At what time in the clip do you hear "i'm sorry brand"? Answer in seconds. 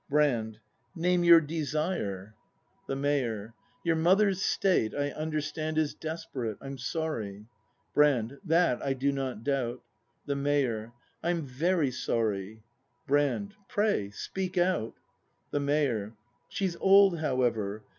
6.59-8.39